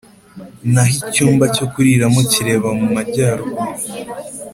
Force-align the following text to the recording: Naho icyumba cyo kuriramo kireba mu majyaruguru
Naho 0.71 0.93
icyumba 1.01 1.45
cyo 1.55 1.65
kuriramo 1.71 2.19
kireba 2.31 2.69
mu 2.79 2.87
majyaruguru 2.93 3.73